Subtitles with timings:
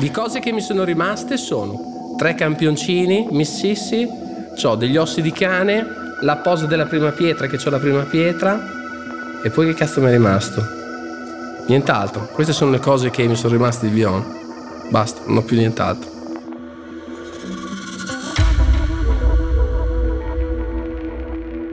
[0.00, 4.08] Di cose che mi sono rimaste sono tre campioncini, mississi,
[4.62, 5.84] ho degli ossi di cane,
[6.22, 8.60] la posa della prima pietra che ho la prima pietra
[9.42, 10.62] e poi che cazzo mi è rimasto?
[11.66, 12.28] Nient'altro.
[12.32, 14.24] Queste sono le cose che mi sono rimaste di Bion.
[14.90, 16.10] Basta, non ho più nient'altro.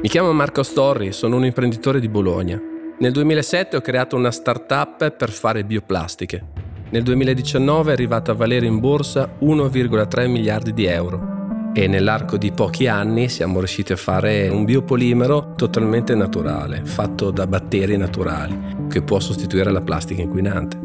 [0.01, 2.75] Mi chiamo Marco Storri, sono un imprenditore di Bologna.
[3.00, 6.43] Nel 2007 ho creato una startup per fare bioplastiche.
[6.89, 11.36] Nel 2019 è arrivato a valere in borsa 1,3 miliardi di euro
[11.75, 17.46] e nell'arco di pochi anni siamo riusciti a fare un biopolimero totalmente naturale, fatto da
[17.46, 20.79] batteri naturali, che può sostituire la plastica inquinante.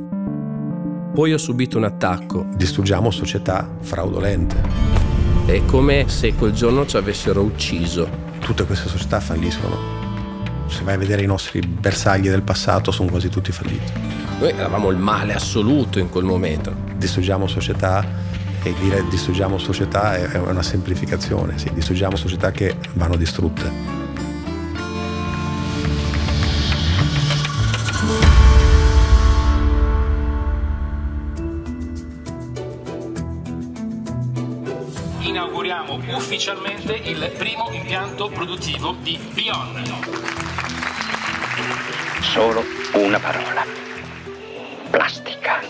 [1.15, 2.47] Poi ho subito un attacco.
[2.55, 4.61] Distruggiamo società fraudolente.
[5.47, 8.07] È come se quel giorno ci avessero ucciso.
[8.39, 10.02] Tutte queste società falliscono.
[10.73, 13.93] Se vai a vedere i nostri bersagli del passato, sono quasi tutti falliti.
[14.41, 16.75] Noi eravamo il male assoluto in quel momento.
[16.97, 18.05] Distruggiamo società
[18.63, 23.71] e dire distruggiamo società è una semplificazione, sì, distruggiamo società che vanno distrutte.
[35.21, 40.32] Inauguriamo ufficialmente il primo impianto produttivo di Bion.
[42.33, 42.63] Solo
[42.95, 43.63] una parola
[44.91, 45.61] plastica.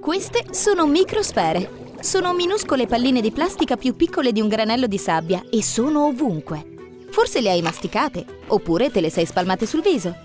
[0.00, 1.92] Queste sono microsfere.
[2.00, 6.64] Sono minuscole palline di plastica più piccole di un granello di sabbia e sono ovunque.
[7.10, 10.16] Forse le hai masticate, oppure te le sei spalmate sul viso.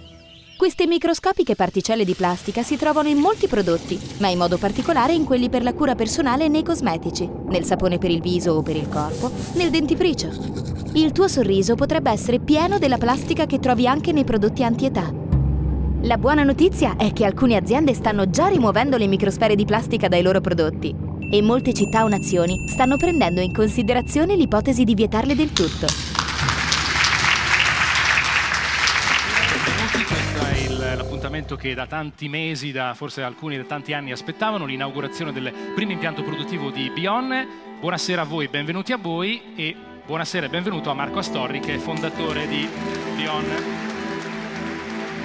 [0.56, 5.26] Queste microscopiche particelle di plastica si trovano in molti prodotti, ma in modo particolare in
[5.26, 8.78] quelli per la cura personale e nei cosmetici, nel sapone per il viso o per
[8.78, 10.30] il corpo, nel dentifricio.
[10.94, 15.28] Il tuo sorriso potrebbe essere pieno della plastica che trovi anche nei prodotti antietà.
[16.04, 20.22] La buona notizia è che alcune aziende stanno già rimuovendo le microsfere di plastica dai
[20.22, 20.96] loro prodotti
[21.30, 25.88] e molte città o nazioni stanno prendendo in considerazione l'ipotesi di vietarle del tutto.
[30.96, 35.92] L'appuntamento che da tanti mesi, da forse alcuni da tanti anni aspettavano, l'inaugurazione del primo
[35.92, 37.46] impianto produttivo di Bion.
[37.82, 41.78] Buonasera a voi, benvenuti a voi e buonasera e benvenuto a Marco Astorri che è
[41.78, 42.66] fondatore di
[43.18, 43.89] Bion.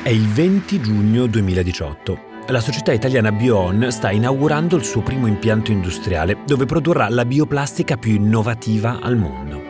[0.04, 2.18] È il 20 giugno 2018.
[2.48, 7.96] La società italiana Bion sta inaugurando il suo primo impianto industriale dove produrrà la bioplastica
[7.96, 9.62] più innovativa al mondo.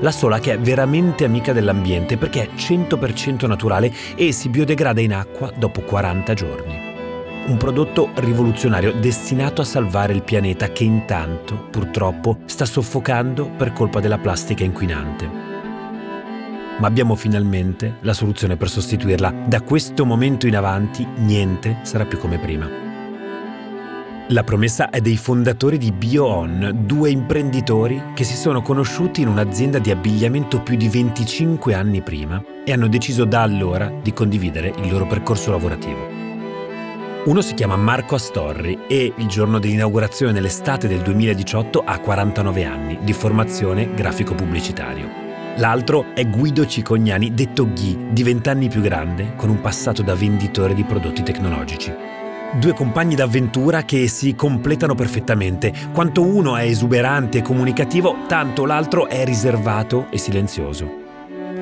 [0.00, 5.12] La sola che è veramente amica dell'ambiente perché è 100% naturale e si biodegrada in
[5.12, 6.74] acqua dopo 40 giorni.
[7.48, 14.00] Un prodotto rivoluzionario destinato a salvare il pianeta che intanto, purtroppo, sta soffocando per colpa
[14.00, 15.41] della plastica inquinante
[16.82, 19.44] ma abbiamo finalmente la soluzione per sostituirla.
[19.46, 22.68] Da questo momento in avanti niente sarà più come prima.
[24.28, 29.78] La promessa è dei fondatori di BioOn, due imprenditori che si sono conosciuti in un'azienda
[29.78, 34.90] di abbigliamento più di 25 anni prima e hanno deciso da allora di condividere il
[34.90, 36.20] loro percorso lavorativo.
[37.26, 42.98] Uno si chiama Marco Astorri e il giorno dell'inaugurazione nell'estate del 2018 ha 49 anni,
[43.02, 45.21] di formazione grafico pubblicitario.
[45.56, 50.72] L'altro è Guido Cicognani, detto Ghi, di vent'anni più grande, con un passato da venditore
[50.72, 51.92] di prodotti tecnologici.
[52.54, 55.72] Due compagni d'avventura che si completano perfettamente.
[55.92, 61.00] Quanto uno è esuberante e comunicativo, tanto l'altro è riservato e silenzioso.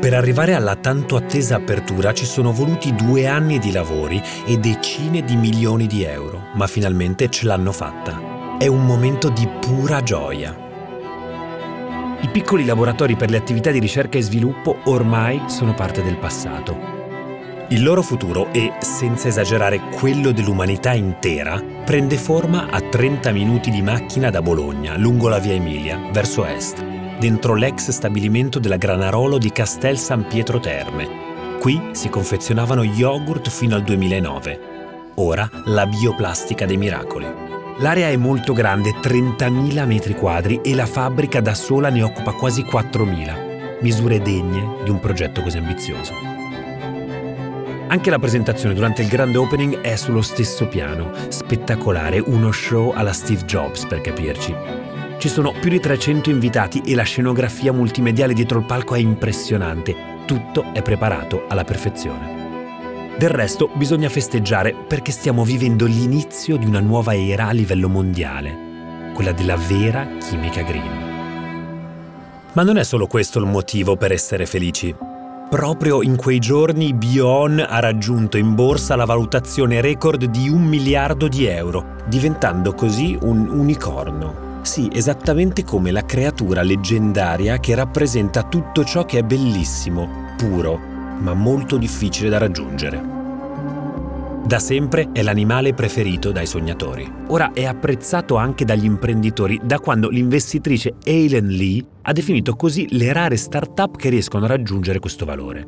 [0.01, 5.22] Per arrivare alla tanto attesa apertura ci sono voluti due anni di lavori e decine
[5.25, 8.57] di milioni di euro, ma finalmente ce l'hanno fatta.
[8.57, 10.69] È un momento di pura gioia.
[12.22, 16.98] I piccoli laboratori per le attività di ricerca e sviluppo ormai sono parte del passato.
[17.70, 23.80] Il loro futuro, e senza esagerare quello dell'umanità intera, prende forma a 30 minuti di
[23.80, 26.84] macchina da Bologna, lungo la via Emilia, verso est,
[27.19, 31.59] dentro l'ex stabilimento della Granarolo di Castel San Pietro Terme.
[31.59, 34.60] Qui si confezionavano yogurt fino al 2009.
[35.15, 37.49] Ora la bioplastica dei miracoli.
[37.80, 42.62] L'area è molto grande, 30.000 metri quadri, e la fabbrica da sola ne occupa quasi
[42.62, 46.12] 4.000, misure degne di un progetto così ambizioso.
[47.86, 53.15] Anche la presentazione durante il grande opening è sullo stesso piano, spettacolare, uno show alla
[53.15, 54.54] Steve Jobs per capirci.
[55.16, 59.97] Ci sono più di 300 invitati e la scenografia multimediale dietro il palco è impressionante,
[60.26, 62.40] tutto è preparato alla perfezione.
[63.21, 69.11] Del resto bisogna festeggiare perché stiamo vivendo l'inizio di una nuova era a livello mondiale,
[69.13, 71.69] quella della vera chimica green.
[72.55, 74.97] Ma non è solo questo il motivo per essere felici.
[75.51, 81.28] Proprio in quei giorni Bion ha raggiunto in borsa la valutazione record di un miliardo
[81.28, 84.63] di euro, diventando così un unicorno.
[84.63, 90.09] Sì, esattamente come la creatura leggendaria che rappresenta tutto ciò che è bellissimo,
[90.39, 90.90] puro,
[91.21, 93.19] ma molto difficile da raggiungere.
[94.45, 97.09] Da sempre è l'animale preferito dai sognatori.
[97.28, 103.13] Ora è apprezzato anche dagli imprenditori da quando l'investitrice Aileen Lee ha definito così le
[103.13, 105.67] rare start-up che riescono a raggiungere questo valore.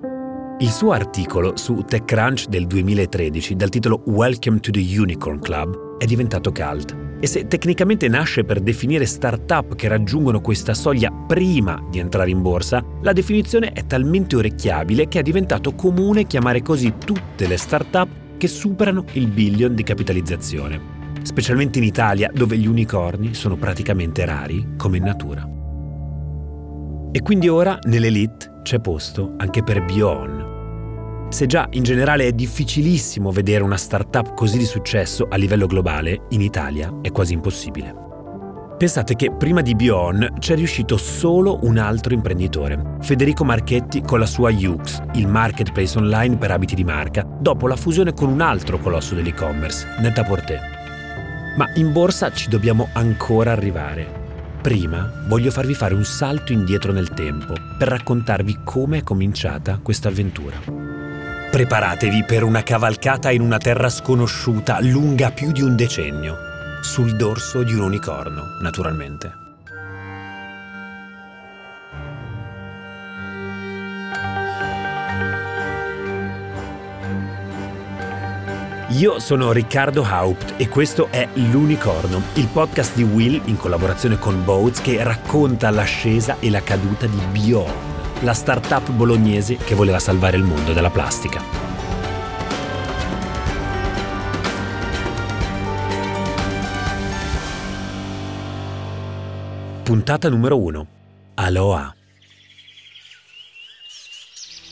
[0.59, 6.05] Il suo articolo su TechCrunch del 2013 dal titolo Welcome to the Unicorn Club è
[6.05, 7.02] diventato cult.
[7.23, 12.43] E se tecnicamente nasce per definire start-up che raggiungono questa soglia prima di entrare in
[12.43, 18.09] borsa, la definizione è talmente orecchiabile che è diventato comune chiamare così tutte le start-up
[18.39, 20.81] che superano il billion di capitalizzazione,
[21.23, 25.49] specialmente in Italia dove gli unicorni sono praticamente rari come in natura.
[27.13, 30.42] E quindi ora nell'elite c'è posto anche per Bion.
[31.33, 36.27] Se già in generale è difficilissimo vedere una startup così di successo a livello globale,
[36.29, 37.95] in Italia è quasi impossibile.
[38.77, 44.27] Pensate che prima di Bion c'è riuscito solo un altro imprenditore, Federico Marchetti con la
[44.27, 48.79] sua Ux, il marketplace online per abiti di marca, dopo la fusione con un altro
[48.79, 50.61] colosso dell'e-commerce, Net-a-Porter.
[51.57, 54.21] Ma in borsa ci dobbiamo ancora arrivare.
[54.61, 60.09] Prima voglio farvi fare un salto indietro nel tempo per raccontarvi come è cominciata questa
[60.09, 60.92] avventura.
[61.53, 66.35] Preparatevi per una cavalcata in una terra sconosciuta lunga più di un decennio
[66.81, 69.35] sul dorso di un unicorno, naturalmente.
[78.93, 84.43] Io sono Riccardo Haupt e questo è L'Unicorno, il podcast di Will in collaborazione con
[84.43, 87.92] Boats che racconta l'ascesa e la caduta di Bion,
[88.23, 91.43] la startup bolognese che voleva salvare il mondo dalla plastica.
[99.83, 100.87] Puntata numero 1.
[101.35, 101.97] Aloha.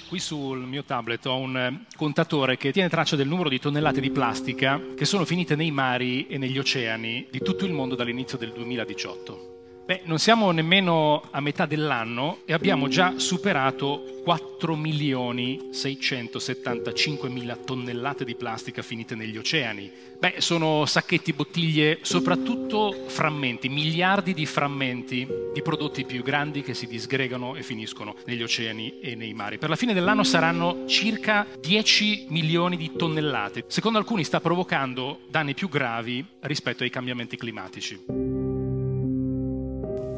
[0.09, 4.01] Qui sul mio tablet ho un eh, contatore che tiene traccia del numero di tonnellate
[4.01, 8.39] di plastica che sono finite nei mari e negli oceani di tutto il mondo dall'inizio
[8.39, 9.60] del 2018.
[9.85, 17.57] Beh, non siamo nemmeno a metà dell'anno e abbiamo già superato 4 milioni 675 mila
[17.57, 19.91] tonnellate di plastica finite negli oceani.
[20.19, 26.87] Beh, sono sacchetti, bottiglie, soprattutto frammenti, miliardi di frammenti di prodotti più grandi che si
[26.87, 29.59] disgregano e finiscono negli oceani e nei mari.
[29.59, 33.65] Per la fine dell'anno saranno circa 10 milioni di tonnellate.
[33.67, 38.40] Secondo alcuni sta provocando danni più gravi rispetto ai cambiamenti climatici.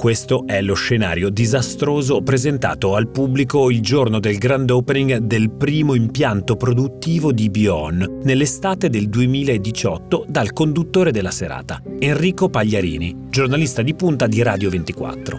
[0.03, 5.95] Questo è lo scenario disastroso presentato al pubblico il giorno del grand opening del primo
[5.95, 13.95] impianto produttivo di Bion nell'estate del 2018 dal conduttore della serata, Enrico Pagliarini, giornalista di
[13.95, 15.39] punta di Radio 24.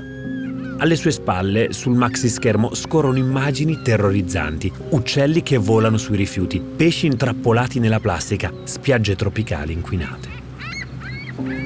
[0.77, 7.07] Alle sue spalle, sul maxi schermo, scorrono immagini terrorizzanti, uccelli che volano sui rifiuti, pesci
[7.07, 10.32] intrappolati nella plastica, spiagge tropicali inquinate.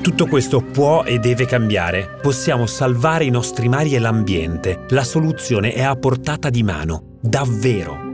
[0.02, 2.18] Tutto questo può e deve cambiare.
[2.22, 4.86] Possiamo salvare i nostri mari e l'ambiente.
[4.90, 7.18] La soluzione è a portata di mano.
[7.20, 8.06] Davvero.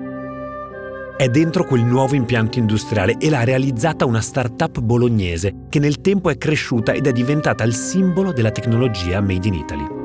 [1.16, 6.32] È dentro quel nuovo impianto industriale e l'ha realizzata una start-up bolognese che nel tempo
[6.32, 10.03] è cresciuta ed è diventata il simbolo della tecnologia made in Italy.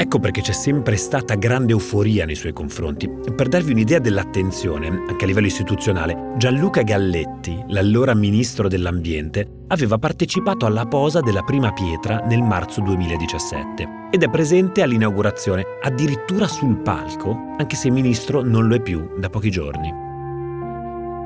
[0.00, 3.06] Ecco perché c'è sempre stata grande euforia nei suoi confronti.
[3.06, 10.64] Per darvi un'idea dell'attenzione, anche a livello istituzionale, Gianluca Galletti, l'allora ministro dell'Ambiente, aveva partecipato
[10.64, 17.56] alla posa della prima pietra nel marzo 2017 ed è presente all'inaugurazione, addirittura sul palco,
[17.58, 20.09] anche se ministro non lo è più da pochi giorni.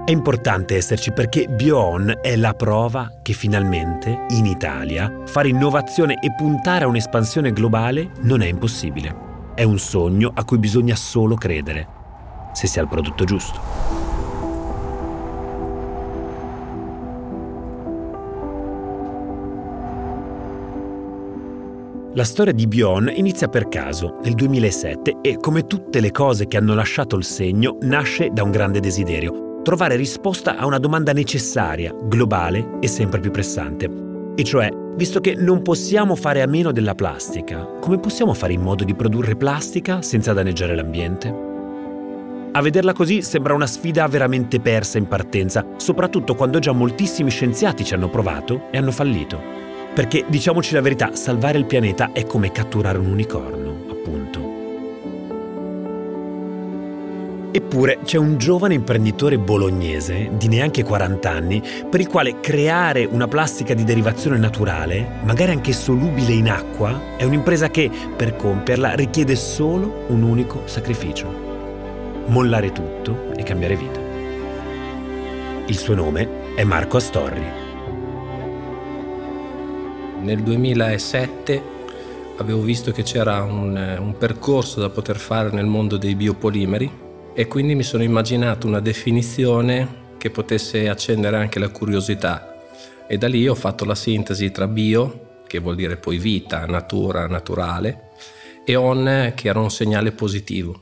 [0.05, 6.31] È importante esserci perché Bion è la prova che finalmente, in Italia, fare innovazione e
[6.37, 9.17] puntare a un'espansione globale non è impossibile.
[9.55, 11.89] È un sogno a cui bisogna solo credere,
[12.53, 13.59] se si ha il prodotto giusto.
[22.13, 26.59] La storia di Bion inizia per caso, nel 2007, e come tutte le cose che
[26.59, 31.92] hanno lasciato il segno, nasce da un grande desiderio, trovare risposta a una domanda necessaria,
[32.00, 33.88] globale e sempre più pressante.
[34.37, 38.61] E cioè, visto che non possiamo fare a meno della plastica, come possiamo fare in
[38.61, 41.52] modo di produrre plastica senza danneggiare l'ambiente?
[42.52, 47.85] A vederla così sembra una sfida veramente persa in partenza, soprattutto quando già moltissimi scienziati
[47.85, 49.40] ci hanno provato e hanno fallito.
[49.94, 53.74] Perché, diciamoci la verità, salvare il pianeta è come catturare un unicorno,
[57.57, 63.29] Eppure c'è un giovane imprenditore bolognese di neanche 40 anni per il quale creare una
[63.29, 69.37] plastica di derivazione naturale, magari anche solubile in acqua, è un'impresa che per compierla richiede
[69.37, 71.33] solo un unico sacrificio.
[72.27, 74.01] Mollare tutto e cambiare vita.
[75.67, 77.47] Il suo nome è Marco Astorri.
[80.23, 81.63] Nel 2007
[82.39, 87.04] avevo visto che c'era un, un percorso da poter fare nel mondo dei biopolimeri
[87.35, 92.55] e quindi mi sono immaginato una definizione che potesse accendere anche la curiosità
[93.07, 97.26] e da lì ho fatto la sintesi tra bio, che vuol dire poi vita, natura,
[97.26, 98.11] naturale,
[98.64, 100.81] e on, che era un segnale positivo.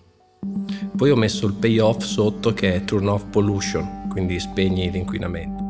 [0.97, 5.62] Poi ho messo il payoff sotto che è turn off pollution, quindi spegni l'inquinamento.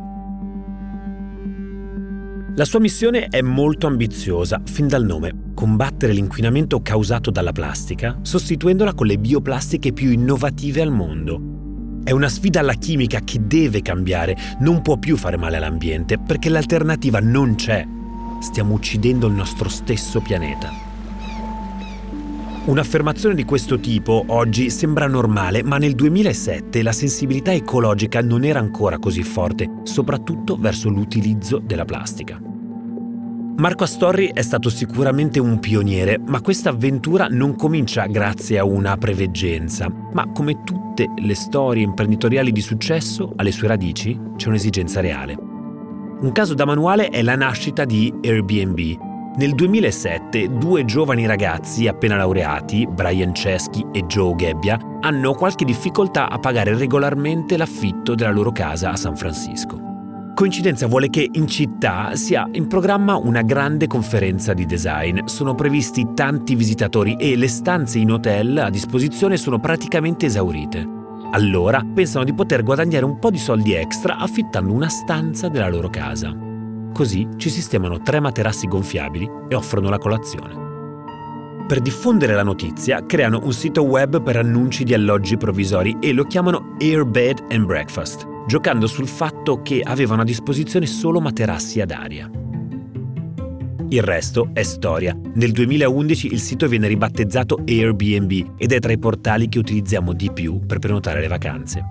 [2.55, 8.93] La sua missione è molto ambiziosa, fin dal nome, combattere l'inquinamento causato dalla plastica, sostituendola
[8.93, 12.01] con le bioplastiche più innovative al mondo.
[12.05, 16.51] È una sfida alla chimica che deve cambiare, non può più fare male all'ambiente, perché
[16.51, 17.87] l'alternativa non c'è.
[18.41, 20.92] Stiamo uccidendo il nostro stesso pianeta.
[22.64, 28.61] Un'affermazione di questo tipo oggi sembra normale, ma nel 2007 la sensibilità ecologica non era
[28.61, 32.40] ancora così forte, soprattutto verso l'utilizzo della plastica.
[33.57, 38.97] Marco Astorri è stato sicuramente un pioniere, ma questa avventura non comincia grazie a una
[38.97, 45.37] preveggenza, ma come tutte le storie imprenditoriali di successo, alle sue radici c'è un'esigenza reale.
[45.37, 52.17] Un caso da manuale è la nascita di Airbnb, nel 2007 due giovani ragazzi appena
[52.17, 58.53] laureati, Brian Chesky e Joe Gebbia, hanno qualche difficoltà a pagare regolarmente l'affitto della loro
[58.53, 59.81] casa a San Francisco.
[60.35, 66.09] Coincidenza vuole che in città sia in programma una grande conferenza di design, sono previsti
[66.15, 70.87] tanti visitatori e le stanze in hotel a disposizione sono praticamente esaurite.
[71.31, 75.89] Allora pensano di poter guadagnare un po' di soldi extra affittando una stanza della loro
[75.89, 76.51] casa.
[76.93, 80.71] Così ci sistemano tre materassi gonfiabili e offrono la colazione.
[81.67, 86.25] Per diffondere la notizia creano un sito web per annunci di alloggi provvisori e lo
[86.25, 92.31] chiamano Airbed and Breakfast, giocando sul fatto che avevano a disposizione solo materassi ad aria.
[93.89, 95.17] Il resto è storia.
[95.35, 100.31] Nel 2011 il sito viene ribattezzato Airbnb ed è tra i portali che utilizziamo di
[100.33, 101.87] più per prenotare le vacanze.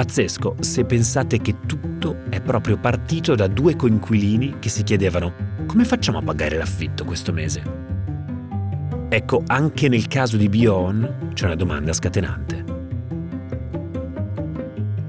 [0.00, 5.84] Pazzesco se pensate che tutto è proprio partito da due coinquilini che si chiedevano come
[5.84, 7.62] facciamo a pagare l'affitto questo mese?
[9.10, 12.64] Ecco, anche nel caso di Bion c'è una domanda scatenante.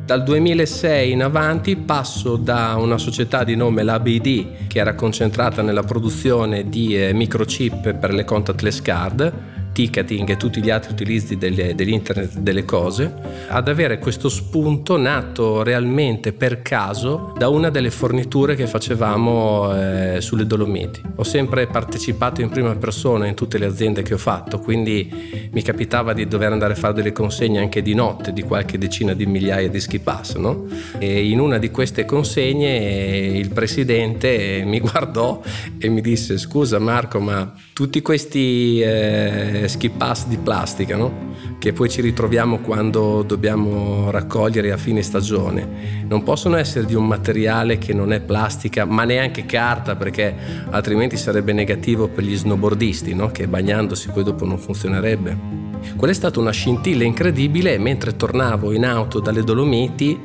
[0.03, 5.83] Dal 2006 in avanti passo da una società di nome l'ABD che era concentrata nella
[5.83, 9.33] produzione di eh, microchip per le contactless card
[9.71, 13.13] ticketing e tutti gli altri utilizzi delle, dell'internet delle cose,
[13.47, 20.21] ad avere questo spunto nato realmente per caso da una delle forniture che facevamo eh,
[20.21, 21.01] sulle Dolomiti.
[21.15, 25.61] Ho sempre partecipato in prima persona in tutte le aziende che ho fatto, quindi mi
[25.61, 29.25] capitava di dover andare a fare delle consegne anche di notte di qualche decina di
[29.25, 30.65] migliaia di ski pass, no?
[30.97, 35.41] E in una di queste consegne il presidente mi guardò
[35.77, 41.29] e mi disse scusa Marco ma tutti questi eh, ski pass di plastica, no?
[41.57, 46.03] che poi ci ritroviamo quando dobbiamo raccogliere a fine stagione.
[46.07, 50.35] Non possono essere di un materiale che non è plastica, ma neanche carta, perché
[50.71, 53.27] altrimenti sarebbe negativo per gli snowboardisti, no?
[53.27, 55.59] che bagnandosi poi dopo non funzionerebbe.
[55.95, 60.19] Quella è stata una scintilla incredibile mentre tornavo in auto dalle Dolomiti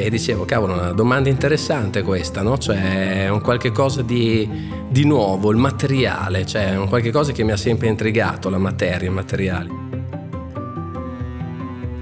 [0.00, 2.56] e dicevo, cavolo, una domanda interessante questa, no?
[2.56, 4.48] Cioè, un qualche cosa di,
[4.88, 9.08] di nuovo, il materiale, cioè un qualche cosa che mi ha sempre intrigato, la materia,
[9.08, 9.90] i materiali.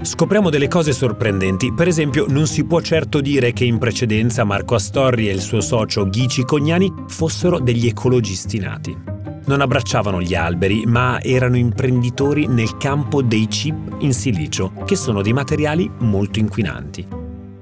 [0.02, 1.74] Scopriamo delle cose sorprendenti.
[1.74, 5.60] Per esempio, non si può certo dire che in precedenza Marco Astorri e il suo
[5.60, 8.96] socio Ghici Cognani fossero degli ecologisti nati.
[9.44, 15.20] Non abbracciavano gli alberi, ma erano imprenditori nel campo dei chip in silicio, che sono
[15.20, 17.19] dei materiali molto inquinanti.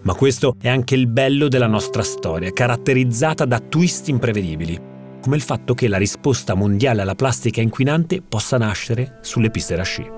[0.08, 4.80] Ma questo è anche il bello della nostra storia, caratterizzata da twist imprevedibili,
[5.20, 9.82] come il fatto che la risposta mondiale alla plastica inquinante possa nascere sulle piste da
[9.82, 10.10] sci.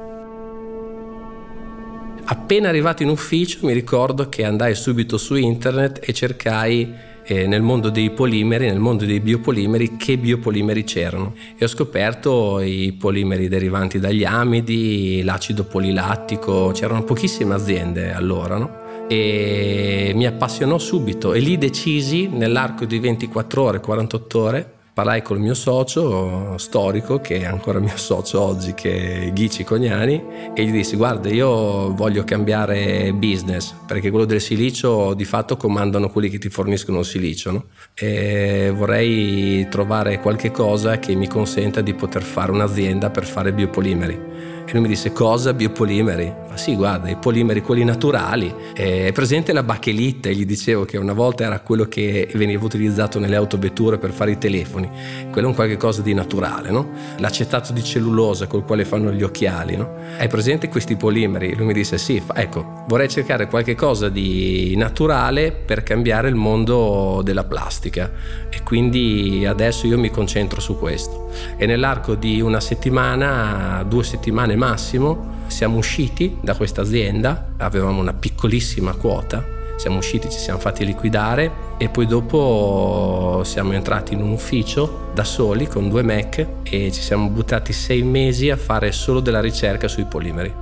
[2.23, 6.95] Appena arrivato in ufficio mi ricordo che andai subito su internet e cercai
[7.25, 11.35] eh, nel mondo dei polimeri, nel mondo dei biopolimeri, che biopolimeri c'erano.
[11.59, 18.80] E ho scoperto i polimeri derivanti dagli amidi, l'acido polilattico, c'erano pochissime aziende allora, no?
[19.11, 25.40] E mi appassionò subito e lì decisi nell'arco di 24 ore, 48 ore parlai col
[25.40, 30.23] mio socio storico, che è ancora mio socio oggi, che è Ghici Cognani,
[30.55, 36.11] e gli dissi guarda io voglio cambiare business, perché quello del silicio di fatto comandano
[36.11, 37.64] quelli che ti forniscono il silicio, no?
[37.95, 44.60] e vorrei trovare qualche cosa che mi consenta di poter fare un'azienda per fare biopolimeri.
[44.71, 45.53] E lui mi disse cosa?
[45.53, 46.33] Biopolimeri?
[46.49, 48.55] Ma sì, guarda, i polimeri, quelli naturali.
[48.73, 53.35] È presente la bachelite, gli dicevo che una volta era quello che veniva utilizzato nelle
[53.35, 54.89] autovetture per fare i telefoni.
[55.33, 56.89] Quello è un qualche cosa di naturale, no?
[57.19, 59.93] L'acetato di cellulosa col quale fanno gli occhiali, no?
[60.17, 61.57] Hai presente questi polimeri?
[61.57, 67.23] Lui mi disse sì, ecco, vorrei cercare qualche cosa di naturale per cambiare il mondo
[67.25, 68.12] della plastica.
[68.49, 71.29] E quindi adesso io mi concentro su questo.
[71.57, 78.12] E nell'arco di una settimana, due settimane massimo, siamo usciti da questa azienda, avevamo una
[78.12, 79.43] piccolissima quota,
[79.76, 85.25] siamo usciti, ci siamo fatti liquidare e poi dopo siamo entrati in un ufficio da
[85.25, 89.88] soli con due Mac e ci siamo buttati sei mesi a fare solo della ricerca
[89.88, 90.52] sui polimeri.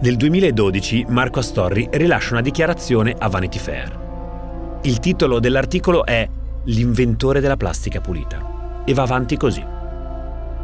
[0.00, 4.80] Nel 2012 Marco Astorri rilascia una dichiarazione a Vanity Fair.
[4.82, 6.26] Il titolo dell'articolo è
[6.64, 9.76] L'inventore della plastica pulita e va avanti così.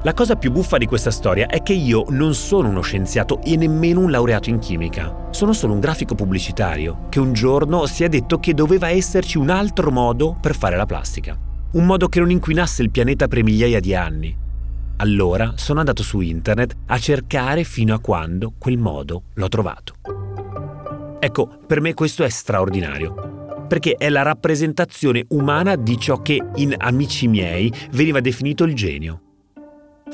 [0.04, 3.56] La cosa più buffa di questa storia è che io non sono uno scienziato e
[3.56, 5.28] nemmeno un laureato in chimica.
[5.30, 9.49] Sono solo un grafico pubblicitario che un giorno si è detto che doveva esserci un
[9.49, 11.38] altro modo per fare la plastica.
[11.73, 14.37] Un modo che non inquinasse il pianeta per migliaia di anni.
[14.96, 19.94] Allora sono andato su internet a cercare fino a quando quel modo l'ho trovato.
[21.18, 26.75] Ecco, per me questo è straordinario, perché è la rappresentazione umana di ciò che in
[26.76, 29.20] Amici miei veniva definito il genio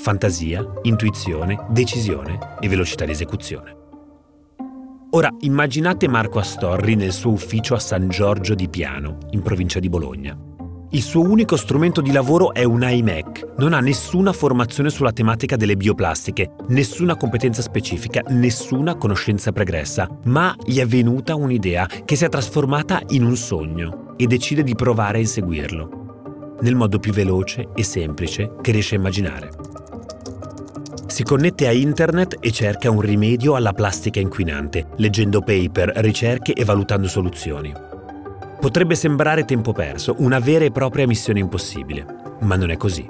[0.01, 3.77] fantasia, intuizione, decisione e velocità di esecuzione.
[5.11, 9.91] Ora immaginate Marco Astorri nel suo ufficio a San Giorgio di Piano, in provincia di
[9.91, 10.37] Bologna.
[10.93, 13.55] Il suo unico strumento di lavoro è un iMac.
[13.59, 20.57] Non ha nessuna formazione sulla tematica delle bioplastiche, nessuna competenza specifica, nessuna conoscenza pregressa, ma
[20.65, 25.19] gli è venuta un'idea che si è trasformata in un sogno e decide di provare
[25.19, 29.70] a inseguirlo, nel modo più veloce e semplice che riesce a immaginare
[31.21, 36.65] si connette a internet e cerca un rimedio alla plastica inquinante, leggendo paper, ricerche e
[36.65, 37.75] valutando soluzioni.
[38.59, 42.07] Potrebbe sembrare tempo perso, una vera e propria missione impossibile,
[42.41, 43.07] ma non è così.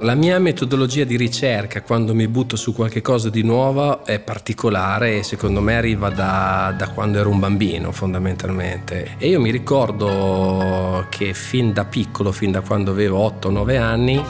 [0.00, 5.18] La mia metodologia di ricerca quando mi butto su qualche cosa di nuovo è particolare
[5.18, 9.16] e secondo me arriva da, da, quando ero un bambino fondamentalmente.
[9.18, 14.24] E io mi ricordo che fin da piccolo, fin da quando avevo 8-9 anni,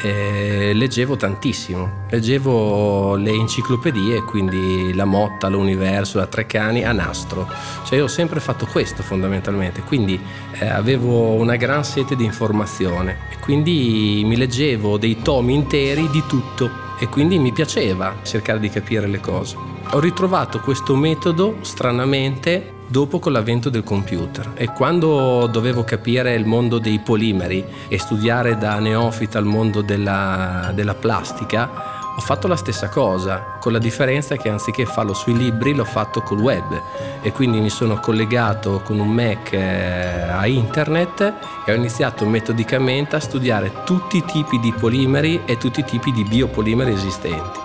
[0.00, 7.48] eh, leggevo tantissimo, leggevo le enciclopedie, quindi la Motta, l'Universo, la Treccani a nastro,
[7.84, 10.20] cioè io ho sempre fatto questo fondamentalmente, quindi
[10.52, 13.18] eh, avevo una gran sete di informazione.
[13.30, 16.86] E quindi mi leggevo dei tomi interi di tutto.
[17.00, 19.56] E quindi mi piaceva cercare di capire le cose.
[19.90, 26.46] Ho ritrovato questo metodo stranamente dopo con l'avvento del computer e quando dovevo capire il
[26.46, 32.56] mondo dei polimeri e studiare da neofita il mondo della, della plastica, ho fatto la
[32.56, 36.82] stessa cosa, con la differenza che anziché farlo sui libri l'ho fatto col web
[37.20, 43.14] e quindi mi sono collegato con un Mac eh, a internet e ho iniziato metodicamente
[43.14, 47.60] a studiare tutti i tipi di polimeri e tutti i tipi di biopolimeri esistenti.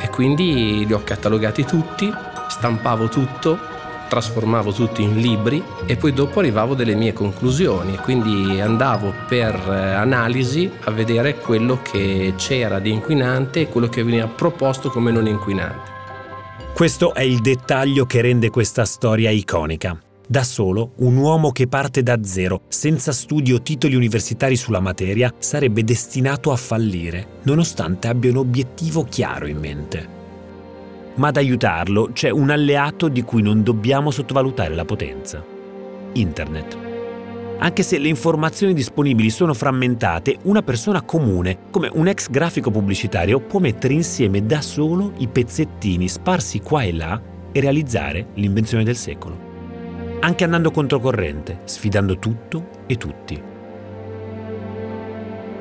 [0.00, 2.12] E quindi li ho catalogati tutti,
[2.48, 3.74] stampavo tutto
[4.08, 9.92] trasformavo tutto in libri e poi dopo arrivavo delle mie conclusioni, quindi andavo per eh,
[9.94, 15.26] analisi a vedere quello che c'era di inquinante e quello che veniva proposto come non
[15.26, 15.94] inquinante.
[16.74, 19.98] Questo è il dettaglio che rende questa storia iconica.
[20.28, 25.32] Da solo, un uomo che parte da zero, senza studi o titoli universitari sulla materia,
[25.38, 30.16] sarebbe destinato a fallire, nonostante abbia un obiettivo chiaro in mente
[31.16, 35.44] ma ad aiutarlo c'è un alleato di cui non dobbiamo sottovalutare la potenza.
[36.12, 36.76] Internet.
[37.58, 43.40] Anche se le informazioni disponibili sono frammentate, una persona comune, come un ex grafico pubblicitario,
[43.40, 47.20] può mettere insieme da solo i pezzettini sparsi qua e là
[47.52, 49.44] e realizzare l'invenzione del secolo.
[50.20, 53.42] Anche andando controcorrente, sfidando tutto e tutti.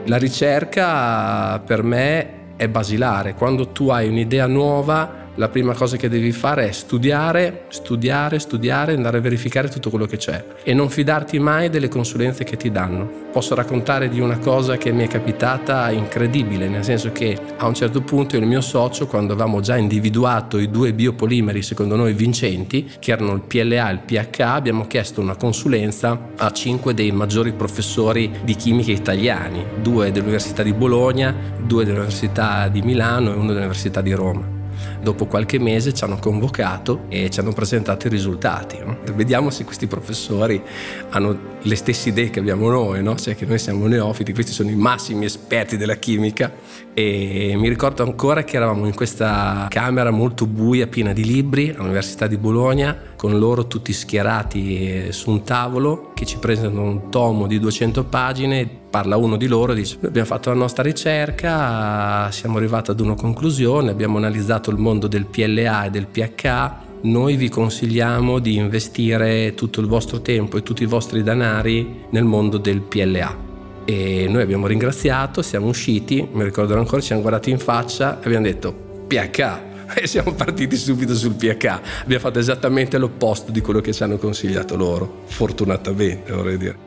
[0.07, 3.35] La ricerca per me è basilare.
[3.35, 8.93] Quando tu hai un'idea nuova, la prima cosa che devi fare è studiare, studiare, studiare,
[8.93, 12.71] andare a verificare tutto quello che c'è e non fidarti mai delle consulenze che ti
[12.71, 13.23] danno.
[13.31, 17.73] Posso raccontare di una cosa che mi è capitata incredibile, nel senso che a un
[17.73, 22.89] certo punto il mio socio, quando avevamo già individuato i due biopolimeri secondo noi vincenti,
[22.99, 27.51] che erano il PLA e il PH, abbiamo chiesto una consulenza a cinque dei maggiori
[27.53, 34.01] professori di chimica italiani, due dell'Università di Bologna, due dell'Università di Milano e uno dell'Università
[34.01, 34.63] di Roma.
[35.01, 38.77] Dopo qualche mese ci hanno convocato e ci hanno presentato i risultati.
[38.84, 38.97] No?
[39.13, 40.62] Vediamo se questi professori
[41.10, 43.15] hanno le stesse idee che abbiamo noi, no?
[43.15, 46.53] cioè che noi siamo neofiti, questi sono i massimi esperti della chimica
[46.93, 52.27] e mi ricordo ancora che eravamo in questa camera molto buia, piena di libri, all'Università
[52.27, 57.60] di Bologna, con loro tutti schierati su un tavolo che ci presentano un tomo di
[57.60, 62.91] 200 pagine, parla uno di loro e dice abbiamo fatto la nostra ricerca, siamo arrivati
[62.91, 68.39] ad una conclusione, abbiamo analizzato il mondo del PLA e del PH, noi vi consigliamo
[68.39, 73.36] di investire tutto il vostro tempo e tutti i vostri danari nel mondo del PLA.
[73.84, 78.25] E noi abbiamo ringraziato, siamo usciti, mi ricordo ancora, ci hanno guardati in faccia e
[78.27, 78.73] abbiamo detto
[79.08, 79.60] PH
[79.93, 81.79] e siamo partiti subito sul PH.
[82.03, 86.84] Abbiamo fatto esattamente l'opposto di quello che ci hanno consigliato loro, fortunatamente vorrei dire.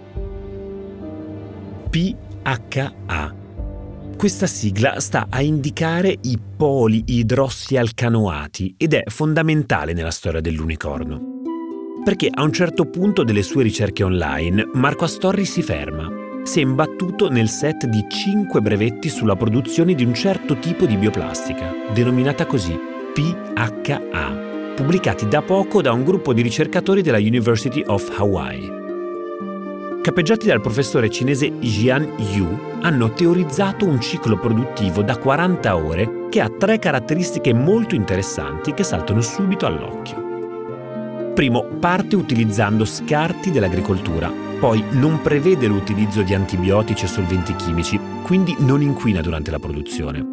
[1.90, 3.38] PHA
[4.18, 11.42] questa sigla sta a indicare i poli idrossialcanoati ed è fondamentale nella storia dell'unicorno.
[12.02, 16.10] Perché a un certo punto delle sue ricerche online Marco Astorri si ferma.
[16.42, 20.96] Si è imbattuto nel set di 5 brevetti sulla produzione di un certo tipo di
[20.96, 22.76] bioplastica, denominata così
[23.14, 28.77] PHA, pubblicati da poco da un gruppo di ricercatori della University of Hawaii
[30.08, 36.40] capeggiati dal professore cinese Jian Yu, hanno teorizzato un ciclo produttivo da 40 ore che
[36.40, 41.32] ha tre caratteristiche molto interessanti che saltano subito all'occhio.
[41.34, 48.56] Primo, parte utilizzando scarti dell'agricoltura, poi non prevede l'utilizzo di antibiotici e solventi chimici, quindi
[48.60, 50.24] non inquina durante la produzione.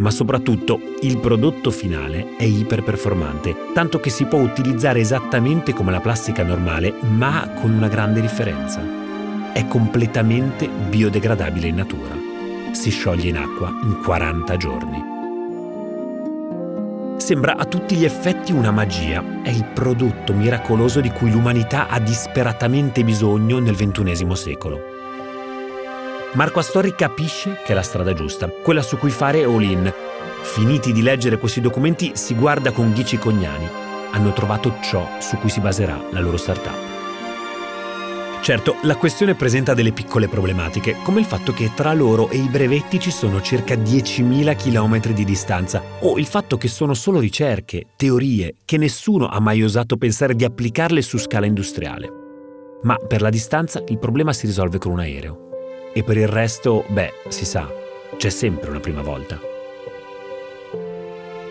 [0.00, 6.00] Ma soprattutto il prodotto finale è iperperformante, tanto che si può utilizzare esattamente come la
[6.00, 9.02] plastica normale, ma con una grande differenza
[9.54, 12.12] è completamente biodegradabile in natura.
[12.72, 15.02] Si scioglie in acqua in 40 giorni.
[17.18, 22.00] Sembra a tutti gli effetti una magia, è il prodotto miracoloso di cui l'umanità ha
[22.00, 24.80] disperatamente bisogno nel XXI secolo.
[26.32, 29.90] Marco Astori capisce che è la strada giusta, quella su cui fare all-in.
[30.42, 33.68] Finiti di leggere questi documenti, si guarda con Ghici Cognani.
[34.10, 36.93] Hanno trovato ciò su cui si baserà la loro startup.
[38.44, 42.50] Certo, la questione presenta delle piccole problematiche, come il fatto che tra loro e i
[42.50, 47.86] brevetti ci sono circa 10.000 km di distanza, o il fatto che sono solo ricerche,
[47.96, 52.12] teorie, che nessuno ha mai osato pensare di applicarle su scala industriale.
[52.82, 55.48] Ma per la distanza il problema si risolve con un aereo.
[55.94, 57.66] E per il resto, beh, si sa,
[58.18, 59.53] c'è sempre una prima volta.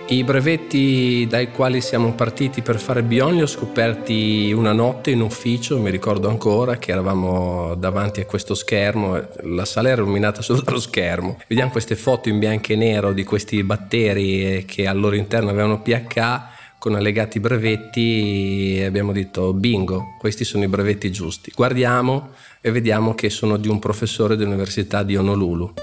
[0.06, 5.22] I brevetti dai quali siamo partiti per fare Bion li ho scoperti una notte in
[5.22, 10.62] ufficio, mi ricordo ancora che eravamo davanti a questo schermo, la sala era illuminata solo
[10.62, 11.40] dallo schermo.
[11.48, 15.82] Vediamo queste foto in bianco e nero di questi batteri che al loro interno avevano
[15.82, 21.50] pH con allegati brevetti e abbiamo detto bingo, questi sono i brevetti giusti.
[21.56, 25.74] Guardiamo e vediamo che sono di un professore dell'Università di Honolulu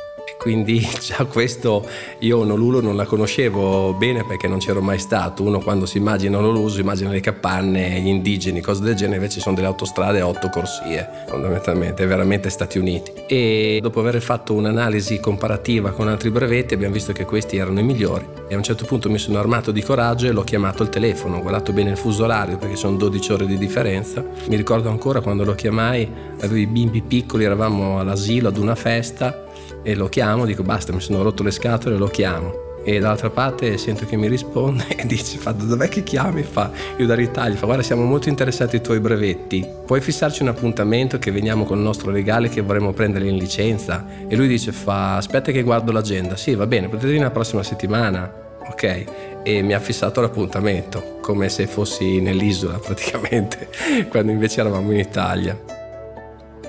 [0.40, 1.86] quindi già questo
[2.20, 5.42] io Honolulu non la conoscevo bene perché non c'ero mai stato.
[5.42, 9.40] Uno quando si immagina Honolulu si immagina le capanne, gli indigeni, cose del genere, invece
[9.40, 13.12] sono delle autostrade a otto corsie, fondamentalmente, veramente Stati Uniti.
[13.26, 17.82] E dopo aver fatto un'analisi comparativa con altri brevetti abbiamo visto che questi erano i
[17.82, 20.88] migliori e a un certo punto mi sono armato di coraggio e l'ho chiamato al
[20.88, 24.24] telefono, ho guardato bene il fuso orario perché sono 12 ore di differenza.
[24.48, 29.48] Mi ricordo ancora quando lo chiamai, avevo i bimbi piccoli, eravamo all'asilo ad una festa
[29.82, 32.68] e lo chiamo, dico basta, mi sono rotto le scatole, lo chiamo.
[32.82, 36.42] E dall'altra parte sento che mi risponde e dice: fa, Dov'è che chiami?
[36.42, 39.66] Fa, io dall'Italia, fa guarda, siamo molto interessati ai tuoi brevetti.
[39.84, 44.06] Puoi fissarci un appuntamento che veniamo con il nostro legale che vorremmo prendere in licenza?
[44.26, 46.36] E lui dice: fa, aspetta che guardo l'agenda.
[46.36, 48.48] Sì, va bene, potete venire la prossima settimana.
[48.70, 49.04] Ok,
[49.42, 53.68] e mi ha fissato l'appuntamento, come se fossi nell'isola praticamente,
[54.08, 55.79] quando invece eravamo in Italia.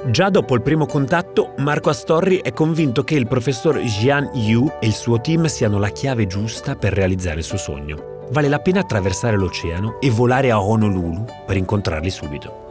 [0.09, 4.87] Già dopo il primo contatto, Marco Astorri è convinto che il professor Jian Yu e
[4.87, 8.25] il suo team siano la chiave giusta per realizzare il suo sogno.
[8.31, 12.65] Vale la pena attraversare l'oceano e volare a Honolulu per incontrarli subito.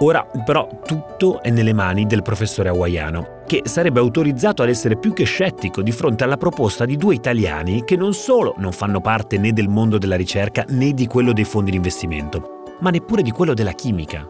[0.00, 5.14] Ora però tutto è nelle mani del professore hawaiano, che sarebbe autorizzato ad essere più
[5.14, 9.38] che scettico di fronte alla proposta di due italiani che non solo non fanno parte
[9.38, 13.30] né del mondo della ricerca né di quello dei fondi di investimento, ma neppure di
[13.30, 14.28] quello della chimica.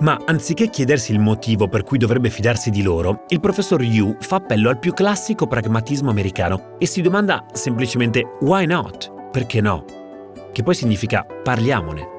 [0.00, 4.36] Ma anziché chiedersi il motivo per cui dovrebbe fidarsi di loro, il professor Yu fa
[4.36, 9.28] appello al più classico pragmatismo americano e si domanda semplicemente why not?
[9.30, 9.84] Perché no?
[10.52, 12.18] Che poi significa parliamone.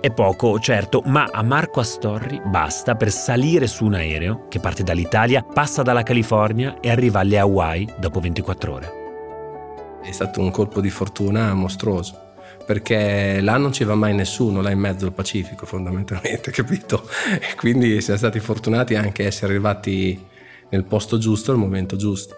[0.00, 4.82] È poco, certo, ma a Marco Astorri basta per salire su un aereo che parte
[4.82, 8.92] dall'Italia, passa dalla California e arriva alle Hawaii dopo 24 ore.
[10.02, 12.25] È stato un colpo di fortuna mostruoso
[12.66, 17.08] perché là non ci va mai nessuno, là in mezzo al Pacifico fondamentalmente, capito?
[17.40, 20.20] E quindi siamo stati fortunati anche a essere arrivati
[20.70, 22.34] nel posto giusto al momento giusto.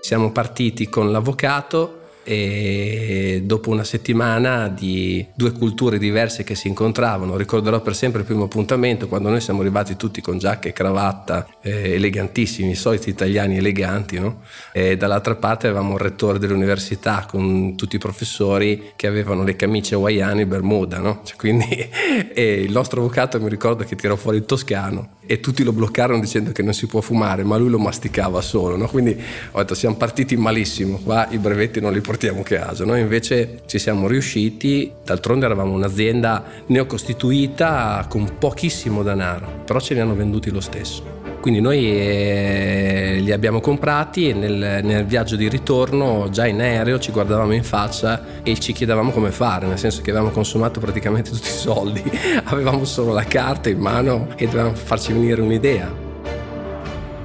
[0.00, 7.36] Siamo partiti con l'avvocato e dopo una settimana di due culture diverse che si incontravano,
[7.36, 11.46] ricorderò per sempre il primo appuntamento quando noi siamo arrivati tutti con giacca e cravatta,
[11.60, 14.42] eh, elegantissimi, i soliti italiani eleganti, no?
[14.72, 19.94] E dall'altra parte avevamo il rettore dell'università con tutti i professori che avevano le camicie
[19.94, 21.20] hawaiane e bermuda, no?
[21.24, 21.66] Cioè, quindi
[22.34, 26.50] il nostro avvocato mi ricordo che tirò fuori il toscano e tutti lo bloccarono dicendo
[26.50, 28.88] che non si può fumare, ma lui lo masticava solo, no?
[28.88, 29.16] Quindi
[29.52, 33.60] ho detto siamo partiti malissimo, qua i brevetti non li portiamo a casa, noi invece
[33.66, 40.50] ci siamo riusciti, d'altronde eravamo un'azienda neocostituita con pochissimo denaro, però ce li hanno venduti
[40.50, 41.19] lo stesso.
[41.40, 46.98] Quindi noi eh, li abbiamo comprati e nel, nel, viaggio di ritorno, già in aereo,
[46.98, 51.30] ci guardavamo in faccia e ci chiedevamo come fare, nel senso che avevamo consumato praticamente
[51.32, 52.02] tutti i soldi,
[52.44, 55.90] avevamo solo la carta in mano e dovevamo farci venire un'idea.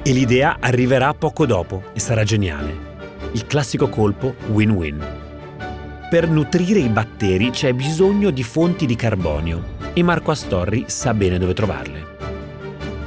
[0.01, 2.93] E l'idea arriverà poco dopo e sarà geniale.
[3.33, 5.23] Il classico colpo win-win.
[6.09, 11.37] Per nutrire i batteri c'è bisogno di fonti di carbonio e Marco Astorri sa bene
[11.37, 12.34] dove trovarle.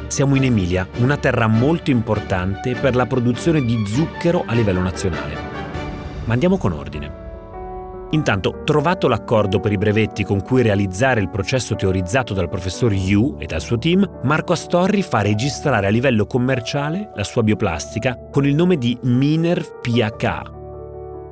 [0.09, 5.35] Siamo in Emilia, una terra molto importante per la produzione di zucchero a livello nazionale.
[6.25, 7.27] Ma andiamo con ordine.
[8.13, 13.37] Intanto, trovato l'accordo per i brevetti con cui realizzare il processo teorizzato dal professor Yu
[13.39, 18.47] e dal suo team, Marco Astorri fa registrare a livello commerciale la sua bioplastica con
[18.47, 20.58] il nome di Minerv PH,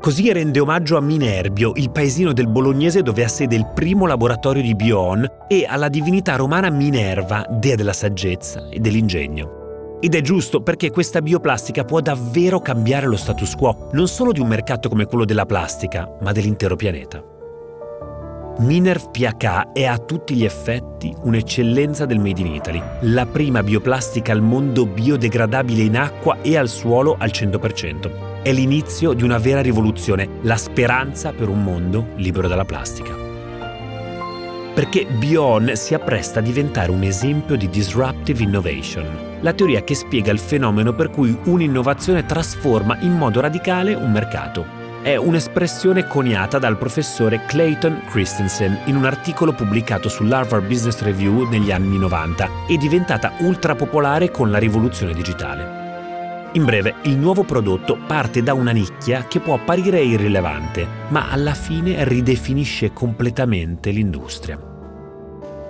[0.00, 4.62] Così rende omaggio a Minerbio, il paesino del bolognese dove ha sede il primo laboratorio
[4.62, 9.98] di Bion, e alla divinità romana Minerva, dea della saggezza e dell'ingegno.
[10.00, 14.40] Ed è giusto perché questa bioplastica può davvero cambiare lo status quo, non solo di
[14.40, 17.24] un mercato come quello della plastica, ma dell'intero pianeta.
[18.58, 24.32] Minerv PH è a tutti gli effetti un'eccellenza del Made in Italy, la prima bioplastica
[24.32, 29.60] al mondo biodegradabile in acqua e al suolo al 100% è l'inizio di una vera
[29.60, 33.12] rivoluzione, la speranza per un mondo libero dalla plastica.
[34.72, 39.04] Perché Bion si appresta a diventare un esempio di disruptive innovation,
[39.40, 44.64] la teoria che spiega il fenomeno per cui un'innovazione trasforma in modo radicale un mercato.
[45.02, 51.72] È un'espressione coniata dal professore Clayton Christensen in un articolo pubblicato sull'Harvard Business Review negli
[51.72, 55.85] anni 90 e diventata ultra popolare con la rivoluzione digitale.
[56.56, 61.52] In breve, il nuovo prodotto parte da una nicchia che può apparire irrilevante, ma alla
[61.52, 64.58] fine ridefinisce completamente l'industria.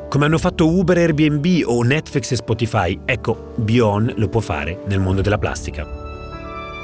[0.09, 5.01] Come hanno fatto Uber, Airbnb o Netflix e Spotify, ecco, Bion lo può fare nel
[5.01, 5.85] mondo della plastica.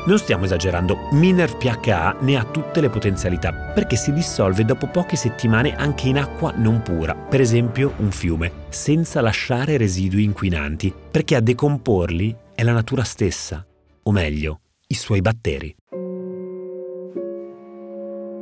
[0.05, 5.15] Non stiamo esagerando, Miner PHA ne ha tutte le potenzialità perché si dissolve dopo poche
[5.15, 11.37] settimane anche in acqua non pura, per esempio un fiume, senza lasciare residui inquinanti, perché
[11.37, 13.65] a decomporli è la natura stessa,
[14.03, 15.75] o meglio, i suoi batteri.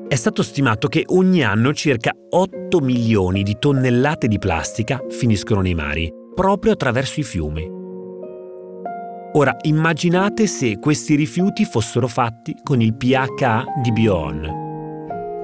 [0.08, 5.74] È stato stimato che ogni anno circa 8 milioni di tonnellate di plastica finiscono nei
[5.74, 7.78] mari, proprio attraverso i fiumi.
[9.34, 14.68] Ora immaginate se questi rifiuti fossero fatti con il pH di Bion.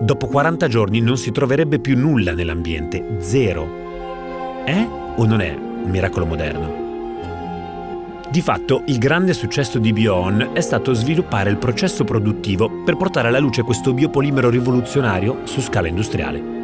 [0.00, 4.64] Dopo 40 giorni non si troverebbe più nulla nell'ambiente, zero.
[4.64, 6.85] È o non è un miracolo moderno?
[8.28, 13.28] Di fatto, il grande successo di Bion è stato sviluppare il processo produttivo per portare
[13.28, 16.54] alla luce questo biopolimero rivoluzionario su scala industriale.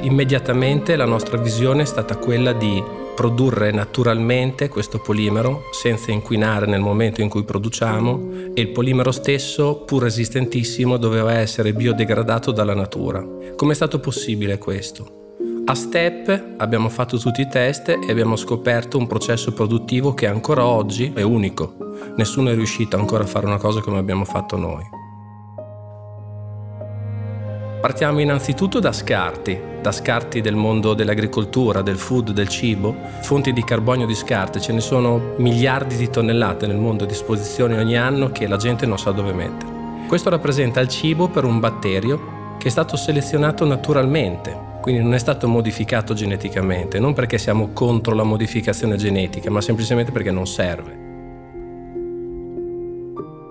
[0.00, 2.80] Immediatamente la nostra visione è stata quella di
[3.16, 9.78] produrre naturalmente questo polimero senza inquinare nel momento in cui produciamo e il polimero stesso,
[9.78, 13.26] pur resistentissimo, doveva essere biodegradato dalla natura.
[13.56, 15.27] Come è stato possibile questo?
[15.68, 20.64] A Step abbiamo fatto tutti i test e abbiamo scoperto un processo produttivo che ancora
[20.64, 21.74] oggi è unico.
[22.16, 24.82] Nessuno è riuscito ancora a fare una cosa come abbiamo fatto noi.
[27.82, 33.62] Partiamo innanzitutto da scarti, da scarti del mondo dell'agricoltura, del food, del cibo, fonti di
[33.62, 38.32] carbonio di scarti, ce ne sono miliardi di tonnellate nel mondo a disposizione ogni anno
[38.32, 40.06] che la gente non sa dove mettere.
[40.08, 45.18] Questo rappresenta il cibo per un batterio che è stato selezionato naturalmente, quindi non è
[45.18, 50.96] stato modificato geneticamente, non perché siamo contro la modificazione genetica, ma semplicemente perché non serve.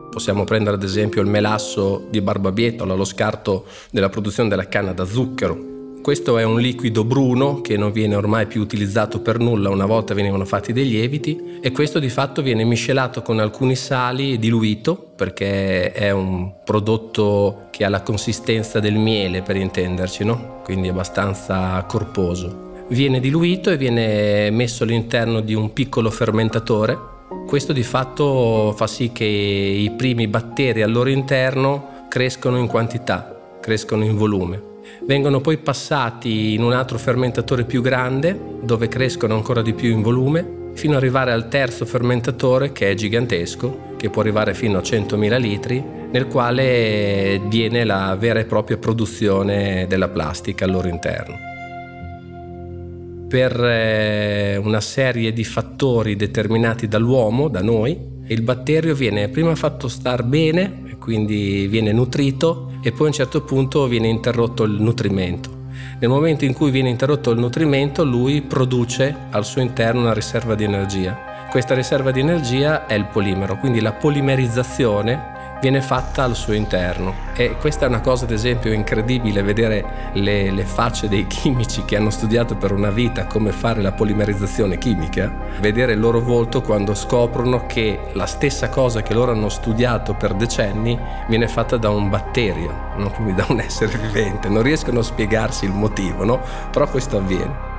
[0.10, 5.06] Possiamo prendere ad esempio il melasso di barbabietola, lo scarto della produzione della canna da
[5.06, 5.77] zucchero.
[6.08, 10.13] Questo è un liquido bruno che non viene ormai più utilizzato per nulla, una volta
[10.13, 14.96] venivano fatti dei lieviti e questo di fatto viene miscelato con alcuni sali e diluito
[14.96, 20.62] perché è un prodotto che ha la consistenza del miele per intenderci, no?
[20.63, 22.86] quindi abbastanza corposo.
[22.88, 27.15] Viene diluito e viene messo all'interno di un piccolo fermentatore
[27.46, 33.58] questo di fatto fa sì che i primi batteri al loro interno crescono in quantità,
[33.60, 34.76] crescono in volume.
[35.06, 40.02] Vengono poi passati in un altro fermentatore più grande dove crescono ancora di più in
[40.02, 44.82] volume fino ad arrivare al terzo fermentatore che è gigantesco, che può arrivare fino a
[44.82, 51.36] 100.000 litri, nel quale viene la vera e propria produzione della plastica al loro interno.
[53.28, 59.88] Per eh, una serie di fattori determinati dall'uomo, da noi, il batterio viene prima fatto
[59.88, 65.50] star bene, quindi viene nutrito e poi a un certo punto viene interrotto il nutrimento.
[66.02, 70.54] Nel momento in cui viene interrotto il nutrimento, lui produce al suo interno una riserva
[70.54, 71.48] di energia.
[71.50, 77.13] Questa riserva di energia è il polimero, quindi la polimerizzazione viene fatta al suo interno
[77.36, 81.96] e questa è una cosa ad esempio incredibile vedere le, le, facce dei chimici che
[81.96, 86.93] hanno studiato per una vita come fare la polimerizzazione chimica vedere il loro volto quando
[86.93, 92.10] scoprono che la stessa cosa che loro hanno studiato per decenni viene fatta da un
[92.10, 93.10] batterio no?
[93.12, 96.39] quindi da un essere vivente non riescono a spiegarsi il motivo no?
[96.72, 97.76] però questo avviene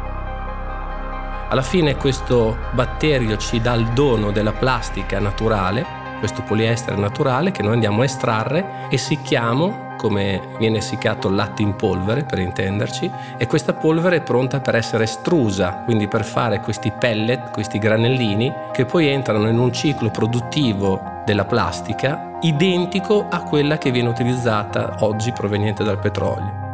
[1.50, 7.62] alla fine questo batterio ci dà il dono della plastica naturale questo poliestere naturale che
[7.62, 13.10] noi andiamo a estrarre e sicchiamo come viene essiccato il latte in polvere per intenderci
[13.36, 18.52] e questa polvere è pronta per essere estrusa quindi per fare questi pellet, questi granellini
[18.72, 24.98] che poi entrano in un ciclo produttivo della plastica identico a quella che viene utilizzata
[25.00, 26.67] oggi proveniente dal petrolio.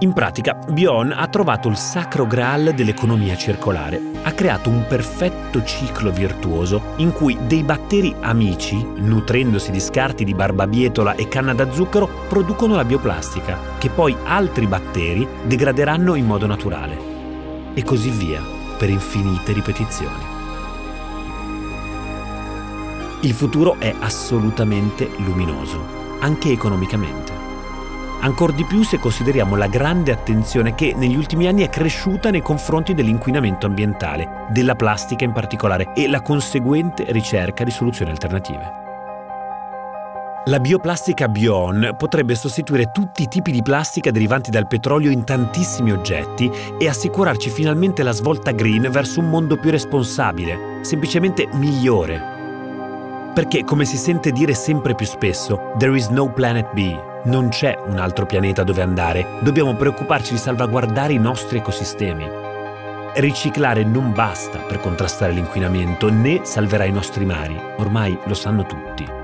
[0.00, 4.00] In pratica, Bion ha trovato il sacro graal dell'economia circolare.
[4.22, 10.34] Ha creato un perfetto ciclo virtuoso in cui dei batteri amici, nutrendosi di scarti di
[10.34, 16.46] barbabietola e canna da zucchero, producono la bioplastica, che poi altri batteri degraderanno in modo
[16.46, 16.96] naturale.
[17.74, 18.40] E così via,
[18.78, 20.36] per infinite ripetizioni.
[23.22, 25.84] Il futuro è assolutamente luminoso,
[26.20, 27.37] anche economicamente.
[28.20, 32.42] Ancor di più se consideriamo la grande attenzione che negli ultimi anni è cresciuta nei
[32.42, 38.86] confronti dell'inquinamento ambientale, della plastica in particolare, e la conseguente ricerca di soluzioni alternative.
[40.46, 45.92] La bioplastica Bion potrebbe sostituire tutti i tipi di plastica derivanti dal petrolio in tantissimi
[45.92, 52.36] oggetti e assicurarci finalmente la svolta green verso un mondo più responsabile, semplicemente migliore.
[53.32, 57.76] Perché, come si sente dire sempre più spesso, there is no planet B, non c'è
[57.86, 62.26] un altro pianeta dove andare, dobbiamo preoccuparci di salvaguardare i nostri ecosistemi.
[63.14, 69.16] Riciclare non basta per contrastare l'inquinamento né salverà i nostri mari, ormai lo sanno tutti.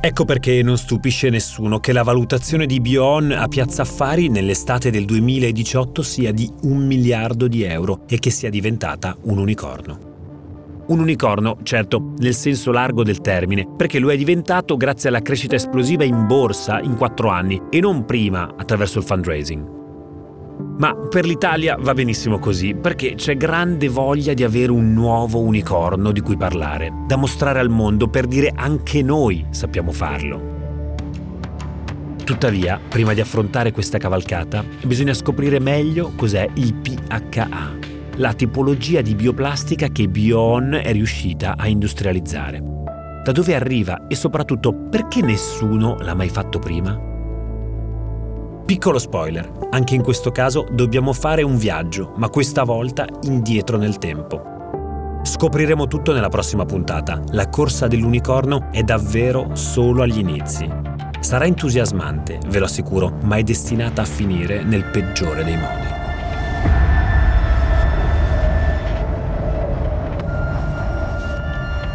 [0.00, 5.04] Ecco perché non stupisce nessuno che la valutazione di Bion a Piazza Affari nell'estate del
[5.04, 10.07] 2018 sia di un miliardo di euro e che sia diventata un unicorno.
[10.88, 15.54] Un unicorno, certo, nel senso largo del termine, perché lo è diventato grazie alla crescita
[15.54, 19.76] esplosiva in borsa in quattro anni e non prima attraverso il fundraising.
[20.78, 26.10] Ma per l'Italia va benissimo così, perché c'è grande voglia di avere un nuovo unicorno
[26.10, 30.56] di cui parlare, da mostrare al mondo per dire anche noi sappiamo farlo.
[32.24, 37.87] Tuttavia, prima di affrontare questa cavalcata, bisogna scoprire meglio cos'è il PHA
[38.18, 42.60] la tipologia di bioplastica che Bion è riuscita a industrializzare.
[43.22, 46.98] Da dove arriva e soprattutto perché nessuno l'ha mai fatto prima?
[48.66, 53.98] Piccolo spoiler, anche in questo caso dobbiamo fare un viaggio, ma questa volta indietro nel
[53.98, 54.42] tempo.
[55.22, 57.22] Scopriremo tutto nella prossima puntata.
[57.30, 60.68] La corsa dell'unicorno è davvero solo agli inizi.
[61.20, 65.87] Sarà entusiasmante, ve lo assicuro, ma è destinata a finire nel peggiore dei modi.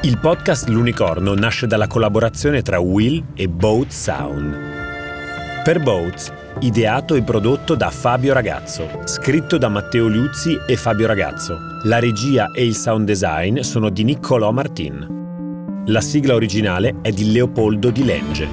[0.06, 4.54] Il podcast L'Unicorno nasce dalla collaborazione tra Will e Boat Sound.
[5.64, 6.30] Per Boats,
[6.60, 11.58] ideato e prodotto da Fabio Ragazzo, scritto da Matteo Liuzzi e Fabio Ragazzo.
[11.84, 15.84] La regia e il sound design sono di Niccolò Martin.
[15.86, 18.46] La sigla originale è di Leopoldo Di Lenge.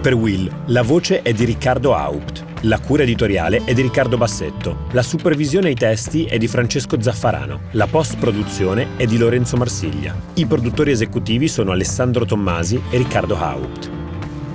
[0.00, 2.49] Per Will, la voce è di Riccardo Haupt.
[2.64, 7.60] La cura editoriale è di Riccardo Bassetto, la supervisione ai testi è di Francesco Zaffarano,
[7.70, 10.14] la post-produzione è di Lorenzo Marsiglia.
[10.34, 13.90] I produttori esecutivi sono Alessandro Tommasi e Riccardo Haupt.